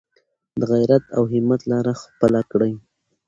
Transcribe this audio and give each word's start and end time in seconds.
د 0.59 0.61
غیرت 0.71 1.03
او 1.15 1.23
همت 1.31 1.61
لاره 1.71 1.93
خپله 2.01 2.41
کړئ. 2.51 2.73